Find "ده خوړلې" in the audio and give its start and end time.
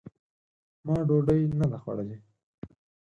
1.71-2.17